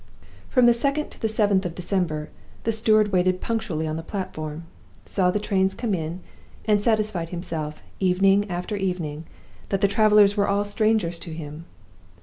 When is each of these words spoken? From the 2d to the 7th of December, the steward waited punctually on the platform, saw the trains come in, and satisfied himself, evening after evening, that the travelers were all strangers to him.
From 0.49 0.65
the 0.65 0.71
2d 0.71 1.11
to 1.11 1.21
the 1.21 1.27
7th 1.27 1.63
of 1.63 1.75
December, 1.75 2.29
the 2.63 2.71
steward 2.71 3.11
waited 3.11 3.39
punctually 3.39 3.85
on 3.85 3.97
the 3.97 4.01
platform, 4.01 4.63
saw 5.05 5.29
the 5.29 5.37
trains 5.39 5.75
come 5.75 5.93
in, 5.93 6.21
and 6.65 6.81
satisfied 6.81 7.29
himself, 7.29 7.83
evening 7.99 8.49
after 8.49 8.75
evening, 8.75 9.25
that 9.69 9.81
the 9.81 9.87
travelers 9.87 10.35
were 10.35 10.47
all 10.47 10.65
strangers 10.65 11.19
to 11.19 11.33
him. 11.35 11.65